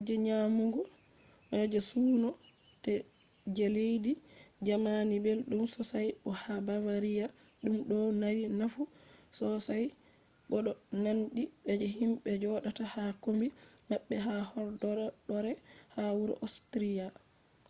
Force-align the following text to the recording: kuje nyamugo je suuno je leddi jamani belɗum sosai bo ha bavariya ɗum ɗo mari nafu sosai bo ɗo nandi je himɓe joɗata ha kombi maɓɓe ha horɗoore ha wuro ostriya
kuje 0.05 0.17
nyamugo 0.27 0.81
je 1.73 1.79
suuno 1.89 2.29
je 3.57 3.65
leddi 3.75 4.11
jamani 4.67 5.15
belɗum 5.25 5.61
sosai 5.73 6.09
bo 6.23 6.29
ha 6.41 6.53
bavariya 6.67 7.25
ɗum 7.63 7.75
ɗo 7.89 7.97
mari 8.21 8.43
nafu 8.59 8.81
sosai 9.37 9.85
bo 10.49 10.55
ɗo 10.65 10.71
nandi 11.03 11.43
je 11.81 11.87
himɓe 11.97 12.29
joɗata 12.41 12.83
ha 12.93 13.03
kombi 13.23 13.47
maɓɓe 13.89 14.15
ha 14.25 14.33
horɗoore 14.51 15.53
ha 15.95 16.03
wuro 16.17 16.33
ostriya 16.45 17.05